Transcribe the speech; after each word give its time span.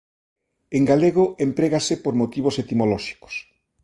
En 0.77 0.83
galego 0.91 1.23
emprégase 1.47 1.95
por 2.03 2.13
motivos 2.21 2.55
etimolóxicos. 2.63 3.33